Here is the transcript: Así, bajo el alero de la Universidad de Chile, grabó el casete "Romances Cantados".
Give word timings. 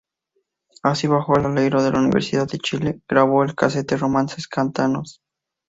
Así, 0.81 1.05
bajo 1.05 1.37
el 1.37 1.45
alero 1.45 1.83
de 1.83 1.91
la 1.91 1.99
Universidad 1.99 2.47
de 2.49 2.57
Chile, 2.57 3.03
grabó 3.07 3.43
el 3.43 3.53
casete 3.53 3.97
"Romances 3.97 4.47
Cantados". 4.47 5.21